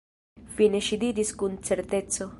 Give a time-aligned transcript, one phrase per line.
[0.59, 2.29] Fine ŝi diris kun certeco: